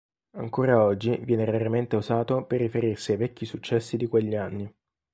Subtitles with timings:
[0.31, 4.73] Ancora oggi viene raramente usato per riferirsi ai vecchi successi di quegli anni.